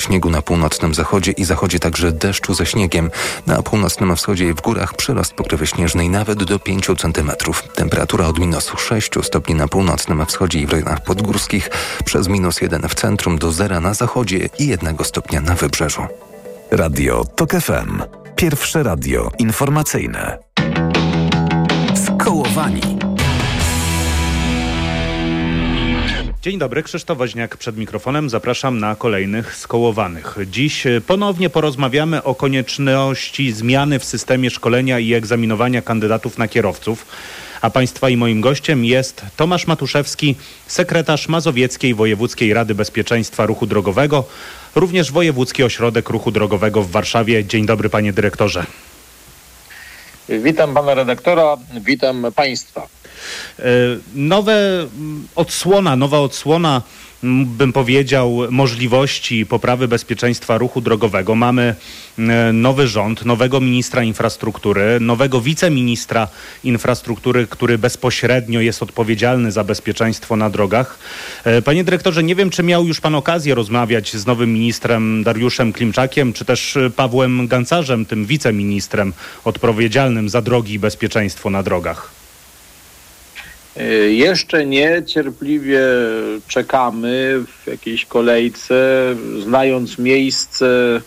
[0.00, 3.10] Śniegu na północnym zachodzie i zachodzie także deszczu ze śniegiem.
[3.46, 7.30] Na północnym wschodzie i w górach przyrost pokrywy śnieżnej nawet do 5 cm.
[7.74, 11.70] Temperatura od minus 6 stopni na północnym wschodzie i w rejonach podgórskich,
[12.04, 16.02] przez minus 1 w centrum do zera na zachodzie i 1 stopnia na wybrzeżu.
[16.70, 18.02] Radio TOK FM.
[18.36, 20.38] Pierwsze radio informacyjne.
[22.06, 23.09] Skołowani.
[26.42, 28.30] Dzień dobry, Krzysztof Woźniak przed mikrofonem.
[28.30, 30.36] Zapraszam na kolejnych skołowanych.
[30.46, 37.06] Dziś ponownie porozmawiamy o konieczności zmiany w systemie szkolenia i egzaminowania kandydatów na kierowców.
[37.60, 40.36] A Państwa i moim gościem jest Tomasz Matuszewski,
[40.66, 44.24] sekretarz Mazowieckiej Wojewódzkiej Rady Bezpieczeństwa Ruchu Drogowego,
[44.74, 47.44] również Wojewódzki Ośrodek Ruchu Drogowego w Warszawie.
[47.44, 48.66] Dzień dobry, panie dyrektorze.
[50.28, 52.86] Witam pana redaktora, witam państwa.
[53.58, 53.62] E,
[54.14, 54.86] nowe
[55.34, 56.82] odsłona, nowa odsłona
[57.22, 61.34] bym powiedział, możliwości poprawy bezpieczeństwa ruchu drogowego.
[61.34, 61.74] Mamy
[62.18, 66.28] e, nowy rząd, nowego ministra infrastruktury, nowego wiceministra
[66.64, 70.98] infrastruktury, który bezpośrednio jest odpowiedzialny za bezpieczeństwo na drogach.
[71.44, 75.72] E, panie dyrektorze, nie wiem, czy miał już pan okazję rozmawiać z nowym ministrem Dariuszem
[75.72, 79.12] Klimczakiem, czy też Pawłem Gancarzem, tym wiceministrem
[79.44, 82.19] odpowiedzialnym za drogi i bezpieczeństwo na drogach.
[83.76, 85.80] Y, jeszcze nie, cierpliwie
[86.48, 88.74] czekamy w jakiejś kolejce,
[89.42, 91.00] znając miejsce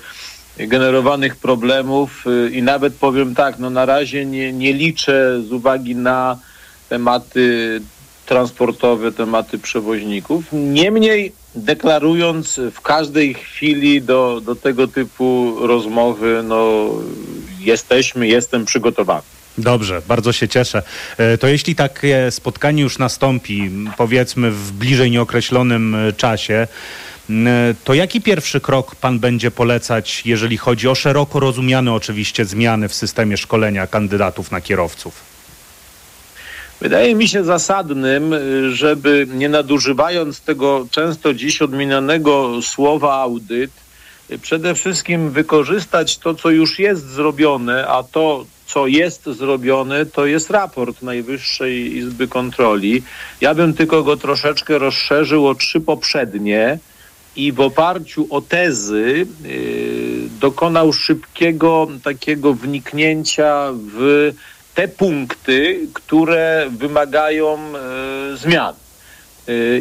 [0.58, 5.96] generowanych problemów y, i nawet powiem tak, no na razie nie, nie liczę z uwagi
[5.96, 6.40] na
[6.90, 7.82] tematy
[8.26, 10.46] transportowe, tematy przewoźników.
[10.52, 16.90] Niemniej deklarując w każdej chwili do, do tego typu rozmowy, no
[17.60, 19.24] jesteśmy, jestem przygotowany.
[19.58, 20.84] Dobrze, bardzo się cieszę.
[21.18, 26.68] E, to jeśli takie spotkanie już nastąpi, powiedzmy w bliżej nieokreślonym e, czasie,
[27.30, 32.90] e, to jaki pierwszy krok pan będzie polecać, jeżeli chodzi o szeroko rozumiane oczywiście zmiany
[32.90, 35.34] w systemie szkolenia kandydatów na kierowców?
[36.82, 38.36] Wydaje mi się zasadnym,
[38.72, 43.72] żeby nie nadużywając tego często dziś odmienianego słowa audyt,
[44.42, 50.50] przede wszystkim wykorzystać to, co już jest zrobione, a to, co jest zrobione, to jest
[50.50, 53.04] raport Najwyższej Izby Kontroli.
[53.42, 56.80] Ja bym tylko go troszeczkę rozszerzył o trzy poprzednie
[57.36, 64.32] i w oparciu o tezy yy, dokonał szybkiego takiego wniknięcia w
[64.76, 67.58] te punkty, które wymagają
[68.30, 68.83] yy, zmian.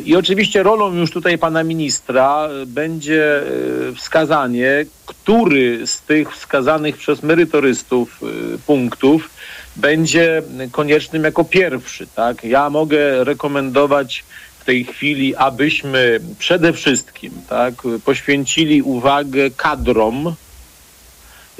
[0.04, 3.42] I oczywiście rolą już tutaj pana ministra będzie
[3.90, 9.30] y, wskazanie, który z tych wskazanych przez merytorystów y, punktów
[9.76, 10.42] będzie
[10.72, 12.06] koniecznym jako pierwszy.
[12.06, 12.44] Tak?
[12.44, 14.24] Ja mogę rekomendować
[14.58, 17.74] w tej chwili, abyśmy przede wszystkim tak,
[18.04, 20.34] poświęcili uwagę kadrom,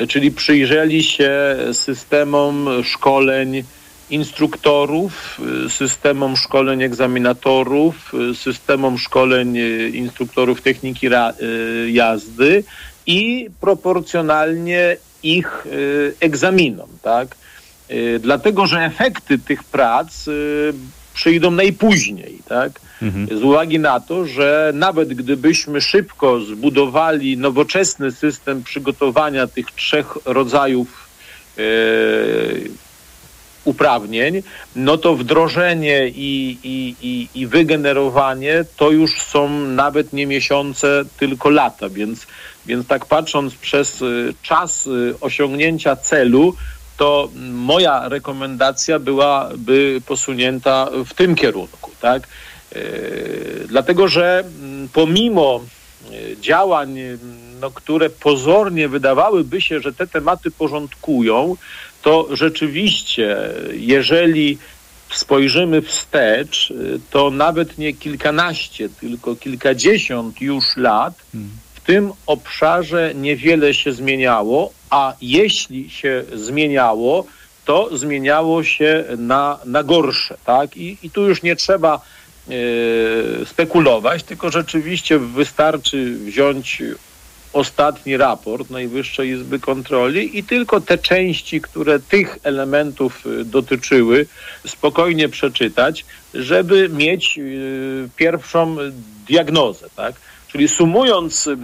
[0.09, 3.65] czyli przyjrzeli się systemom szkoleń,
[4.13, 11.07] instruktorów, y, systemom szkoleń egzaminatorów, y, systemom szkoleń y, instruktorów techniki
[11.87, 12.65] jazdy
[13.07, 15.67] i proporcjonalnie ich
[16.21, 17.37] egzaminom, tak?
[18.21, 20.29] Dlatego, że efekty tych prac
[21.15, 22.81] przyjdą najpóźniej, tak?
[23.03, 23.39] Mhm.
[23.39, 31.09] Z uwagi na to, że nawet gdybyśmy szybko zbudowali nowoczesny system przygotowania tych trzech rodzajów
[33.65, 34.43] uprawnień,
[34.77, 41.51] no to wdrożenie i, i, i, i wygenerowanie to już są nawet nie miesiące, tylko
[41.51, 42.27] lata, więc,
[42.67, 46.55] więc tak patrząc przez y, czas y, osiągnięcia celu,
[46.97, 52.29] to moja rekomendacja byłaby posunięta w tym kierunku, tak?
[52.77, 55.61] Y, dlatego, że mm, pomimo
[56.41, 56.99] działań,
[57.61, 61.57] no, które pozornie wydawałyby się, że te tematy porządkują,
[62.03, 63.37] to rzeczywiście,
[63.73, 64.59] jeżeli
[65.11, 66.73] spojrzymy wstecz,
[67.11, 71.15] to nawet nie kilkanaście, tylko kilkadziesiąt już lat
[71.75, 77.27] w tym obszarze niewiele się zmieniało, a jeśli się zmieniało,
[77.65, 80.37] to zmieniało się na, na gorsze.
[80.45, 80.77] Tak?
[80.77, 82.53] I, I tu już nie trzeba e,
[83.47, 86.83] spekulować, tylko rzeczywiście wystarczy wziąć
[87.53, 94.27] ostatni raport Najwyższej Izby Kontroli i tylko te części, które tych elementów y, dotyczyły,
[94.67, 96.05] spokojnie przeczytać,
[96.35, 98.77] żeby mieć y, pierwszą
[99.27, 100.15] diagnozę, tak?
[100.49, 101.57] Czyli sumując y,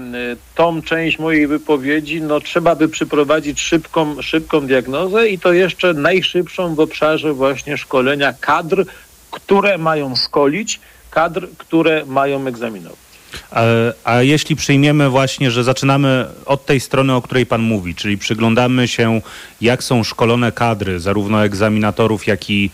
[0.55, 6.75] tą część mojej wypowiedzi, no trzeba by przeprowadzić szybką, szybką diagnozę i to jeszcze najszybszą
[6.75, 8.85] w obszarze właśnie szkolenia kadr,
[9.31, 10.81] które mają szkolić,
[11.11, 13.08] kadr, które mają egzaminować.
[13.51, 13.63] A,
[14.05, 18.89] a, jeśli przyjmiemy właśnie, że zaczynamy od tej strony, o której Pan mówi, czyli przyglądamy
[18.89, 19.21] się,
[19.61, 22.71] jak są szkolone kadry, zarówno egzaminatorów, jak i,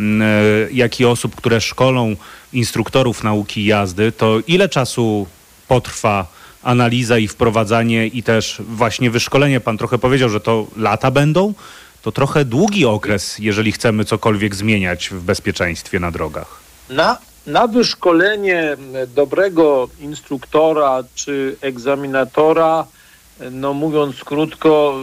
[0.00, 2.16] mm, e, jak i osób, które szkolą
[2.52, 5.26] instruktorów nauki jazdy, to ile czasu
[5.68, 6.26] potrwa
[6.62, 9.60] analiza i wprowadzanie i też właśnie wyszkolenie?
[9.60, 11.54] Pan trochę powiedział, że to lata będą.
[12.02, 16.60] To trochę długi okres, jeżeli chcemy cokolwiek zmieniać w bezpieczeństwie na drogach.
[16.90, 17.18] Na
[17.48, 18.76] na wyszkolenie
[19.14, 22.86] dobrego instruktora czy egzaminatora,
[23.50, 24.98] no mówiąc krótko,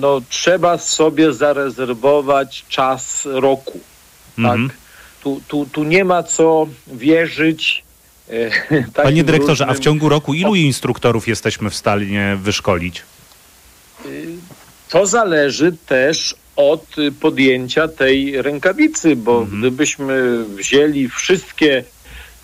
[0.00, 3.80] no trzeba sobie zarezerwować czas roku.
[4.38, 4.68] Mhm.
[4.68, 4.76] Tak?
[5.22, 7.84] Tu, tu, tu nie ma co wierzyć.
[8.30, 8.50] E,
[9.04, 9.70] Panie dyrektorze, różnym...
[9.70, 13.02] a w ciągu roku ilu instruktorów jesteśmy w stanie wyszkolić?
[14.06, 14.28] Y,
[14.88, 16.86] to zależy też od
[17.20, 19.60] podjęcia tej rękawicy, bo mhm.
[19.60, 21.84] gdybyśmy wzięli wszystkie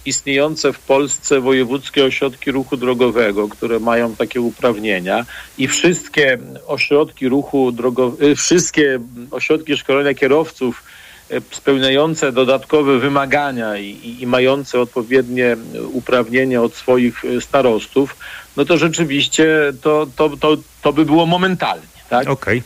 [0.06, 5.26] istniejące w Polsce wojewódzkie ośrodki ruchu drogowego, które mają takie uprawnienia
[5.58, 8.98] i wszystkie ośrodki ruchu drogowego, y, wszystkie
[9.30, 10.82] ośrodki szkolenia kierowców
[11.30, 15.56] y, spełniające dodatkowe wymagania i, i, mające odpowiednie
[15.92, 18.16] uprawnienia od swoich y, starostów,
[18.56, 21.95] no to rzeczywiście to, to, to, to by było momentalnie.
[22.10, 22.28] Tak?
[22.28, 22.62] Okay.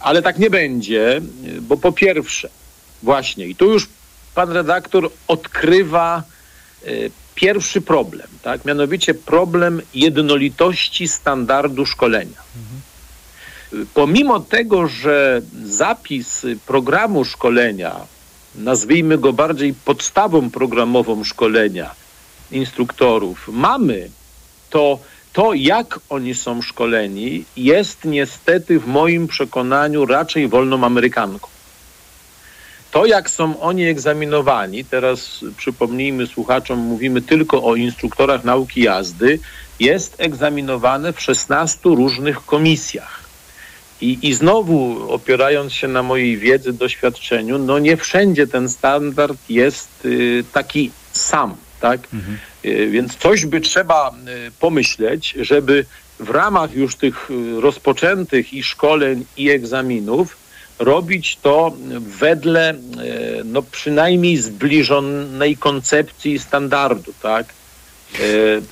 [0.00, 1.20] Ale tak nie będzie,
[1.60, 2.48] bo po pierwsze,
[3.02, 3.88] właśnie, i tu już
[4.34, 6.22] pan redaktor odkrywa
[6.84, 6.88] e,
[7.34, 8.64] pierwszy problem, tak?
[8.64, 12.42] mianowicie problem jednolitości standardu szkolenia.
[12.56, 12.82] Mhm.
[13.94, 17.96] Pomimo tego, że zapis programu szkolenia,
[18.54, 21.94] nazwijmy go bardziej podstawą programową szkolenia
[22.50, 24.10] instruktorów, mamy,
[24.70, 24.98] to
[25.32, 31.48] to, jak oni są szkoleni, jest niestety w moim przekonaniu raczej wolną Amerykanką.
[32.90, 39.38] To, jak są oni egzaminowani, teraz przypomnijmy słuchaczom, mówimy tylko o instruktorach nauki jazdy,
[39.80, 43.22] jest egzaminowane w 16 różnych komisjach.
[44.00, 50.04] I, I znowu, opierając się na mojej wiedzy, doświadczeniu, no nie wszędzie ten standard jest
[50.04, 52.00] y, taki sam, tak?
[52.14, 52.38] Mhm.
[52.64, 55.84] Y, więc coś by trzeba y, pomyśleć, żeby
[56.20, 60.36] w ramach już tych y, rozpoczętych i szkoleń, i egzaminów
[60.78, 62.74] robić to wedle
[63.44, 67.46] no przynajmniej zbliżonej koncepcji standardu, tak?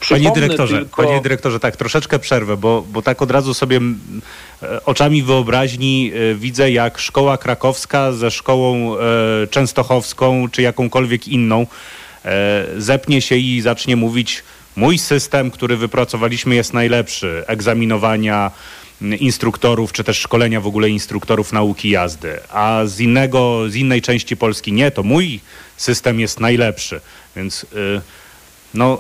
[0.08, 1.02] Panie dyrektorze, tylko...
[1.02, 3.80] panie dyrektorze, tak, troszeczkę przerwę, bo, bo tak od razu sobie
[4.62, 9.00] e, oczami wyobraźni e, widzę, jak szkoła krakowska ze szkołą e,
[9.46, 11.99] częstochowską czy jakąkolwiek inną E,
[12.78, 14.42] zepnie się i zacznie mówić
[14.76, 18.50] mój system, który wypracowaliśmy jest najlepszy, egzaminowania
[19.00, 24.36] instruktorów, czy też szkolenia w ogóle instruktorów nauki jazdy, a z innego, z innej części
[24.36, 25.40] Polski nie, to mój
[25.76, 27.00] system jest najlepszy.
[27.36, 28.00] Więc y,
[28.74, 28.98] no,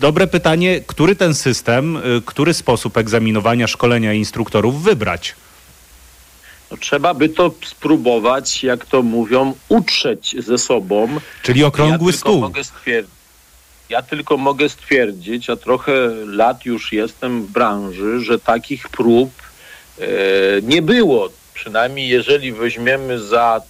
[0.00, 5.34] dobre pytanie, który ten system, y, który sposób egzaminowania, szkolenia instruktorów wybrać?
[6.70, 11.08] No, trzeba by to spróbować, jak to mówią, utrzeć ze sobą.
[11.42, 12.40] Czyli okrągły ja stół.
[12.40, 12.64] Mogę
[13.88, 15.92] ja tylko mogę stwierdzić, a trochę
[16.26, 19.30] lat już jestem w branży, że takich prób
[19.98, 20.06] e,
[20.62, 21.28] nie było.
[21.54, 23.60] Przynajmniej jeżeli weźmiemy za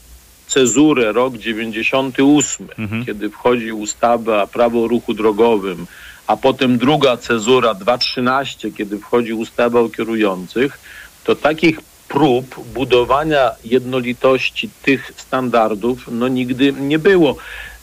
[0.47, 3.07] cezurę rok 98, mhm.
[3.07, 5.87] kiedy wchodzi ustawa prawo o ruchu drogowym,
[6.27, 10.79] a potem druga cezura 2.13, kiedy wchodzi ustawa o kierujących,
[11.25, 17.37] to takich prób budowania jednolitości tych standardów no nigdy nie było.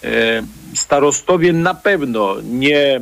[0.04, 0.44] E,
[0.76, 3.02] starostowie na pewno nie e,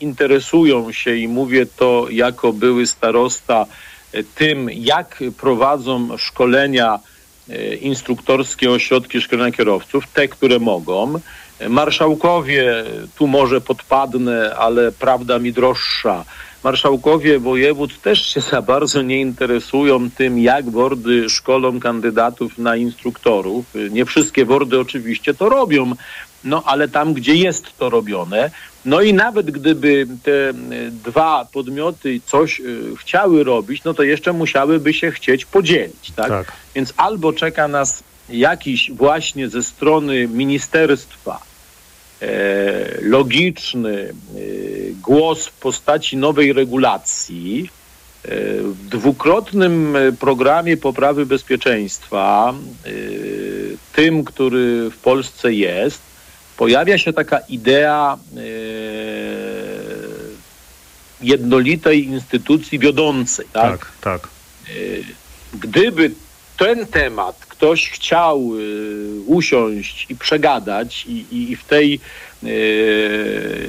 [0.00, 3.66] interesują się i mówię to jako były starosta
[4.12, 6.98] e, tym, jak prowadzą szkolenia
[7.80, 11.20] instruktorskie ośrodki szkolenia kierowców, te, które mogą.
[11.68, 12.84] Marszałkowie,
[13.16, 16.24] tu może podpadnę, ale prawda mi droższa,
[16.64, 23.64] marszałkowie województw też się za bardzo nie interesują tym, jak wordy szkolą kandydatów na instruktorów.
[23.90, 25.92] Nie wszystkie wordy oczywiście to robią,
[26.44, 28.50] no ale tam, gdzie jest to robione,
[28.84, 30.52] no i nawet gdyby te
[30.90, 36.28] dwa podmioty coś y, chciały robić, no to jeszcze musiałyby się chcieć podzielić, tak?
[36.28, 36.52] tak.
[36.74, 41.50] Więc albo czeka nas jakiś właśnie ze strony ministerstwa
[42.22, 44.12] E, logiczny e,
[44.92, 47.68] głos w postaci nowej regulacji
[48.24, 48.28] e,
[48.62, 52.54] w dwukrotnym programie poprawy bezpieczeństwa,
[53.92, 56.00] tym, który w Polsce jest,
[56.56, 58.18] pojawia się taka idea
[61.20, 63.46] jednolitej instytucji wiodącej.
[63.52, 64.20] Tak, tak.
[64.20, 64.28] tak.
[65.54, 66.10] Gdyby
[66.56, 68.50] ten temat ktoś chciał
[69.26, 72.00] usiąść i przegadać i, i, w tej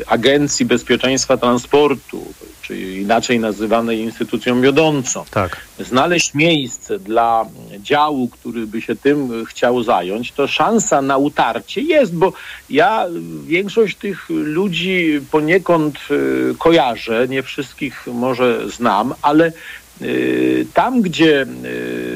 [0.08, 5.62] Agencji Bezpieczeństwa Transportu, czy inaczej nazywanej instytucją wiodącą, Tak.
[5.80, 7.46] znaleźć miejsce dla
[7.80, 12.34] działu, który by się tym chciał zająć, to szansa na utarcie jest, bo
[12.70, 13.06] ja
[13.46, 19.52] większość tych ludzi poniekąd y, kojarzę, nie wszystkich może znam, ale
[20.02, 21.46] y, tam, gdzie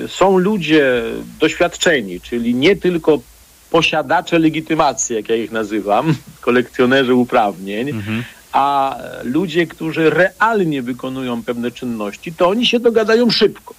[0.08, 1.04] są ludzie
[1.40, 3.20] doświadczeni, czyli nie tylko
[3.70, 8.04] posiadacze legitymacji, jak ja ich nazywam, kolekcjonerzy uprawnień,
[8.52, 13.74] a ludzie, którzy realnie wykonują pewne czynności, to oni się dogadają szybko.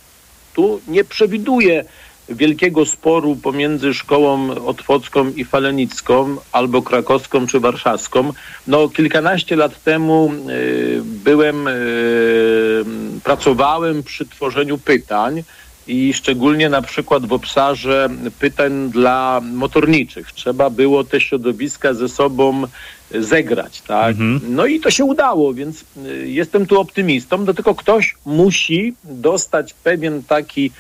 [0.55, 1.85] Tu nie przewiduję
[2.29, 8.33] wielkiego sporu pomiędzy szkołą otwocką i falenicką, albo krakowską czy warszawską.
[8.67, 12.85] No, kilkanaście lat temu y, byłem, y,
[13.25, 15.43] pracowałem przy tworzeniu pytań
[15.89, 20.33] i szczególnie na przykład w obszarze pytań dla motorniczych.
[20.33, 22.63] Trzeba było te środowiska ze sobą
[23.11, 24.17] zegrać, tak?
[24.49, 29.75] No i to się udało, więc y, jestem tu optymistą, no tylko ktoś musi dostać
[29.75, 30.71] pewien taki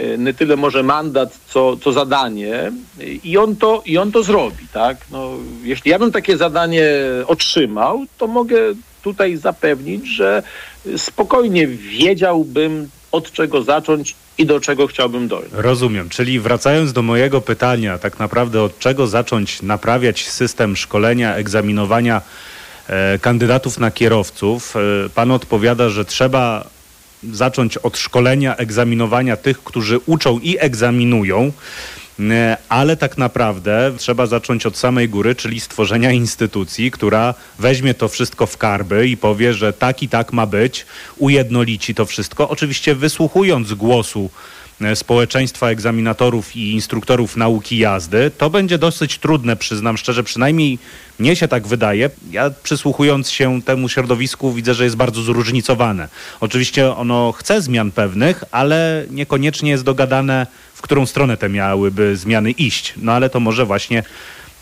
[0.00, 2.72] y, nie tyle może mandat, co, co zadanie
[3.24, 4.96] i on, to, i on to zrobi, tak?
[5.10, 5.30] No,
[5.62, 6.88] jeśli ja bym takie zadanie
[7.26, 8.56] otrzymał, to mogę
[9.02, 10.42] tutaj zapewnić, że
[10.96, 15.50] spokojnie wiedziałbym od czego zacząć i do czego chciałbym dojść.
[15.52, 22.22] Rozumiem, czyli wracając do mojego pytania, tak naprawdę od czego zacząć naprawiać system szkolenia, egzaminowania
[22.88, 26.64] e, kandydatów na kierowców, e, pan odpowiada, że trzeba
[27.32, 31.52] zacząć od szkolenia, egzaminowania tych, którzy uczą i egzaminują.
[32.20, 38.08] E, Ale tak naprawdę trzeba zacząć od samej góry, czyli stworzenia instytucji, która weźmie to
[38.08, 42.48] wszystko w karby i powie, że tak i tak ma być, ujednolici to wszystko.
[42.48, 44.30] Oczywiście wysłuchując głosu
[44.94, 48.30] społeczeństwa egzaminatorów i instruktorów nauki jazdy.
[48.38, 50.78] To będzie dosyć trudne, przyznam szczerze, przynajmniej
[51.18, 52.10] mnie się tak wydaje.
[52.30, 56.08] Ja przysłuchując się temu środowisku widzę, że jest bardzo zróżnicowane.
[56.40, 62.50] Oczywiście ono chce zmian pewnych, ale niekoniecznie jest dogadane, w którą stronę te miałyby zmiany
[62.50, 62.94] iść.
[62.96, 64.02] No ale to może właśnie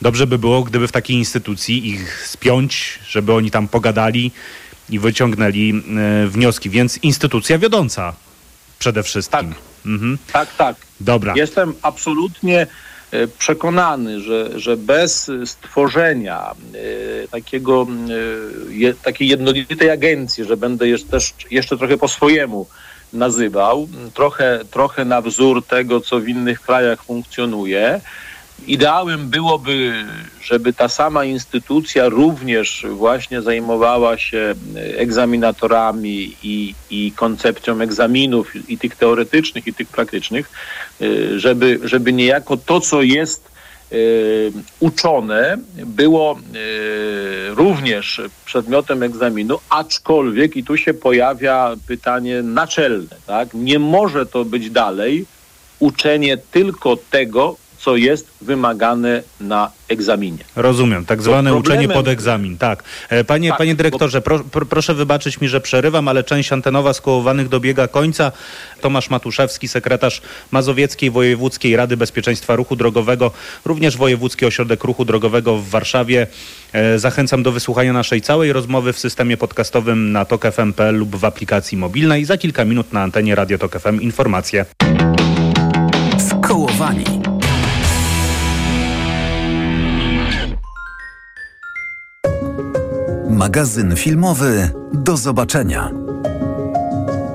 [0.03, 4.33] dobrze by było, gdyby w takiej instytucji ich spiąć, żeby oni tam pogadali
[4.91, 5.83] i wyciągnęli
[6.25, 6.71] e, wnioski.
[6.71, 8.15] Więc instytucja wiodąca
[8.79, 9.49] przede wszystkim.
[9.49, 9.72] Tak.
[9.87, 10.19] Mhm.
[10.33, 10.77] Tak, tak.
[11.01, 11.35] Dobra.
[11.37, 12.67] Jestem absolutnie
[13.11, 17.87] e, przekonany, że, że bez stworzenia e, takiego,
[18.89, 22.67] e, takiej jednolitej agencji, że będę jeszcze, też jeszcze trochę po swojemu
[23.13, 28.01] nazywał, trochę, trochę na wzór tego, co w innych krajach funkcjonuje,
[28.67, 30.05] Ideałem byłoby,
[30.43, 34.55] żeby ta sama instytucja również właśnie zajmowała się
[34.97, 40.51] egzaminatorami i, i koncepcją egzaminów, i tych teoretycznych, i tych praktycznych,
[41.01, 43.51] y, żeby, żeby niejako to, co jest
[43.93, 46.39] y, uczone, było
[47.49, 53.49] również przedmiotem egzaminu, aczkolwiek i tu się pojawia pytanie naczelne, tak?
[53.55, 55.27] Nie może to być dalej
[55.83, 60.39] uczenie tylko tego, co jest wymagane na egzaminie.
[60.57, 62.83] Rozumiem, tak zwane Bo uczenie problemem- pod egzamin, tak.
[63.11, 66.53] E, Panie, Tak, panie bo- dyrektorze, pro, pro, proszę wybaczyć mi, że przerywam, ale część
[66.53, 68.33] antenowa skołowanych dobiega końca.
[68.81, 73.31] Tomasz Matuszewski, sekretarz Mazowieckiej Wojewódzkiej Rady Bezpieczeństwa Ruchu Drogowego,
[73.65, 76.27] również Wojewódzki Ośrodek Ruchu Drogowego w Warszawie.
[76.73, 81.79] E, Zachęcam do wysłuchania naszej całej rozmowy w systemie podcastowym na tokfm.pl lub w aplikacji
[81.79, 82.25] mobilnej.
[82.25, 84.65] Za kilka minut na antenie Radio Tok FM informacje.
[86.19, 87.32] Skołowani.
[93.33, 95.91] Magazyn filmowy Do zobaczenia.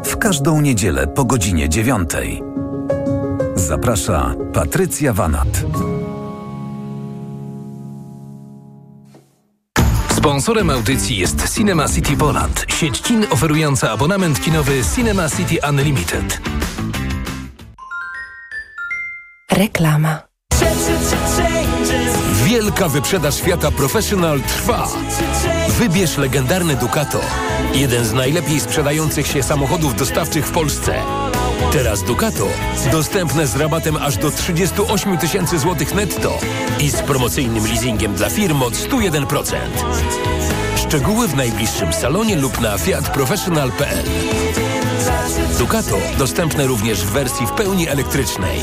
[0.03, 2.43] W każdą niedzielę po godzinie dziewiątej.
[3.55, 5.47] Zaprasza Patrycja Wanat.
[10.17, 16.41] Sponsorem audycji jest Cinema City Poland, sieć kin oferująca abonament kinowy Cinema City Unlimited.
[19.51, 20.19] Reklama.
[22.45, 24.87] Wielka wyprzedaż świata Professional trwa.
[25.77, 27.21] Wybierz legendarny Ducato.
[27.73, 30.95] Jeden z najlepiej sprzedających się samochodów dostawczych w Polsce.
[31.71, 32.47] Teraz Ducato
[32.91, 36.39] dostępne z rabatem aż do 38 tysięcy złotych netto
[36.79, 39.55] i z promocyjnym leasingiem dla firm od 101%.
[40.75, 44.05] Szczegóły w najbliższym salonie lub na fiatprofessional.pl.
[45.57, 48.59] Ducato dostępne również w wersji w pełni elektrycznej.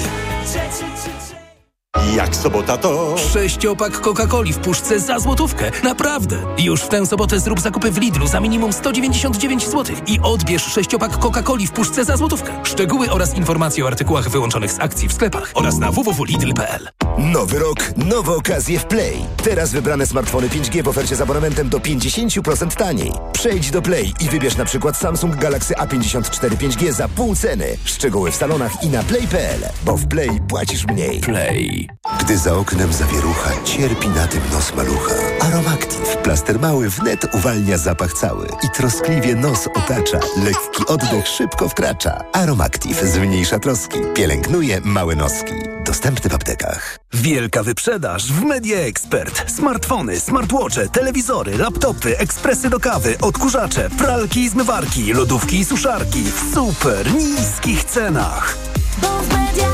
[2.12, 3.16] Jak sobota to...
[3.32, 5.70] Sześciopak Coca-Coli w puszce za złotówkę.
[5.82, 6.36] Naprawdę.
[6.58, 11.18] Już w tę sobotę zrób zakupy w Lidlu za minimum 199 zł i odbierz sześciopak
[11.18, 12.52] Coca-Coli w puszce za złotówkę.
[12.64, 16.88] Szczegóły oraz informacje o artykułach wyłączonych z akcji w sklepach oraz na www.lidl.pl.
[17.18, 19.16] Nowy rok, nowe okazje w Play.
[19.36, 23.12] Teraz wybrane smartfony 5G w ofercie z abonamentem do 50% taniej.
[23.32, 27.76] Przejdź do Play i wybierz na przykład Samsung Galaxy A54 5G za pół ceny.
[27.84, 31.20] Szczegóły w salonach i na play.pl, bo w Play płacisz mniej.
[31.20, 31.93] Play.
[32.12, 35.14] Gdy za oknem zawierucha, cierpi na tym nos malucha.
[35.40, 40.18] Aromactive, plaster mały wnet uwalnia zapach cały i troskliwie nos otacza.
[40.44, 42.24] Lekki oddech szybko wkracza.
[42.32, 45.52] Aromactive zmniejsza troski, pielęgnuje małe noski.
[45.84, 46.98] Dostępny w aptekach.
[47.12, 49.52] Wielka wyprzedaż w Media Expert.
[49.56, 56.54] Smartfony, smartwatche, telewizory, laptopy, ekspresy do kawy, odkurzacze, pralki i zmywarki, lodówki i suszarki w
[56.54, 58.56] super niskich cenach.
[59.02, 59.73] Bo w Media.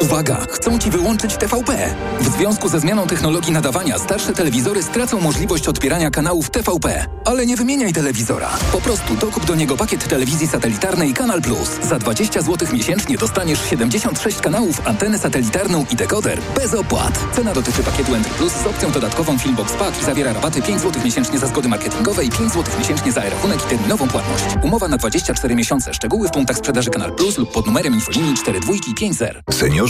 [0.00, 0.46] Uwaga!
[0.50, 1.94] Chcą Ci wyłączyć TVP.
[2.20, 7.06] W związku ze zmianą technologii nadawania starsze telewizory stracą możliwość odbierania kanałów TVP.
[7.24, 8.50] Ale nie wymieniaj telewizora.
[8.72, 11.70] Po prostu dokup do niego pakiet telewizji satelitarnej Kanal Plus.
[11.82, 17.18] Za 20 zł miesięcznie dostaniesz 76 kanałów, antenę satelitarną i dekoder bez opłat.
[17.32, 21.02] Cena dotyczy pakietu Entry Plus z opcją dodatkową Filmbox Pack i zawiera rabaty 5 zł
[21.04, 24.44] miesięcznie za zgody marketingowe i 5 zł miesięcznie za rachunek i terminową płatność.
[24.62, 25.94] Umowa na 24 miesiące.
[25.94, 29.40] Szczegóły w punktach sprzedaży Kanal Plus lub pod numerem infolinii 4250.
[29.50, 29.89] Seniorzy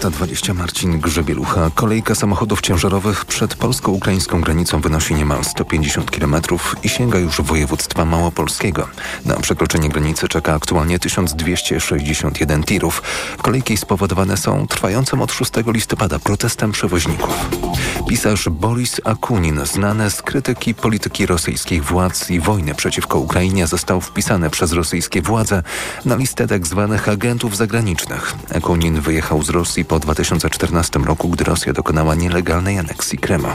[0.00, 1.70] 15.20 Marcin Grzebielucha.
[1.74, 6.36] Kolejka samochodów ciężarowych przed polsko-ukraińską granicą wynosi niemal 150 km
[6.82, 8.88] i sięga już województwa małopolskiego.
[9.24, 13.02] Na przekroczenie granicy czeka aktualnie 1261 tirów.
[13.42, 17.48] Kolejki spowodowane są trwającym od 6 listopada protestem przewoźników.
[18.08, 24.50] Pisarz Boris Akunin, znany z krytyki polityki rosyjskich władz i wojny przeciwko Ukrainie, został wpisany
[24.50, 25.62] przez rosyjskie władze
[26.04, 26.88] na listę tzw.
[26.92, 28.34] Tak agentów zagranicznych.
[28.54, 33.48] Akunin wyjechał z Rosji po 2014 roku, gdy Rosja dokonała nielegalnej aneksji Kremu.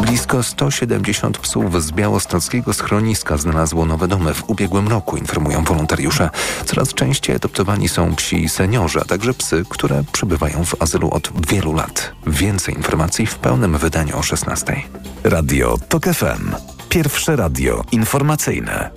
[0.00, 6.30] Blisko 170 psów z białostockiego schroniska znalazło nowe domy w ubiegłym roku, informują wolontariusze.
[6.64, 11.72] Coraz częściej adoptowani są psi seniorzy, a także psy, które przebywają w azylu od wielu
[11.72, 12.12] lat.
[12.26, 14.82] Więcej informacji w pełnym wydaniu o 16.
[15.24, 16.54] Radio TOK FM.
[16.88, 18.90] Pierwsze radio informacyjne.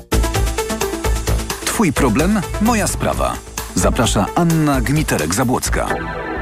[1.65, 3.33] Twój problem, moja sprawa.
[3.75, 6.32] Zaprasza Anna Gmiterek-Zabłocka.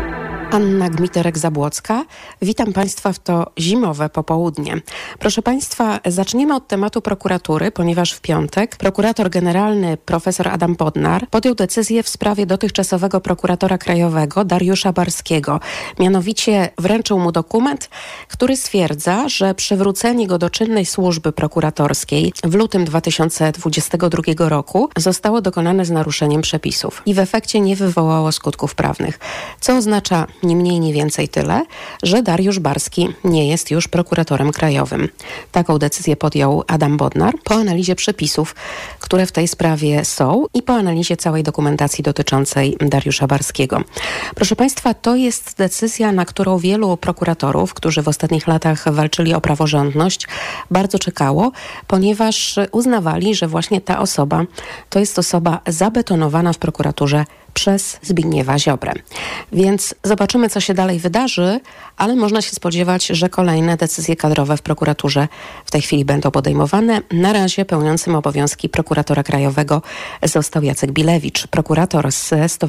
[0.52, 2.04] Anna Gmiterek-Zabłocka.
[2.42, 4.82] Witam Państwa w to zimowe popołudnie.
[5.20, 11.56] Proszę Państwa, zaczniemy od tematu prokuratury, ponieważ w piątek prokurator generalny profesor Adam Bodnar podjął
[11.56, 15.60] decyzję w sprawie dotychczasowego prokuratora krajowego Dariusza Barskiego.
[16.00, 17.90] Mianowicie wręczył mu dokument,
[18.28, 25.86] który stwierdza, że przywrócenie go do czynnej służby prokuratorskiej w lutym 2022 roku zostało dokonane
[25.86, 29.20] z naruszeniem przepisów i w efekcie nie wywołało skutków prawnych,
[29.60, 31.66] co oznacza nie mniej, nie więcej tyle,
[32.04, 35.10] że Dariusz Barski nie jest już prokuratorem krajowym.
[35.52, 38.56] Taką decyzję podjął Adam Bodnar po analizie przepisów,
[39.00, 43.84] które w tej sprawie są i po analizie całej dokumentacji dotyczącej Dariusza Barskiego.
[44.36, 49.42] Proszę Państwa, to jest decyzja, na którą wielu prokuratorów, którzy w ostatnich latach walczyli o
[49.42, 50.28] praworządność,
[50.72, 51.52] bardzo czekało,
[51.88, 54.44] ponieważ uznawali, że właśnie ta osoba
[54.90, 58.94] to jest osoba zabetonowana w prokuraturze przez Zbigniewa Ziobrę.
[59.52, 61.60] Więc zobaczymy, Zobaczymy, co się dalej wydarzy,
[61.98, 65.28] ale można się spodziewać, że kolejne decyzje kadrowe w prokuraturze
[65.66, 67.02] w tej chwili będą podejmowane.
[67.12, 69.82] Na razie pełniącym obowiązki prokuratora krajowego
[70.24, 72.60] został Jacek Bilewicz, prokurator z Stowarzyszenia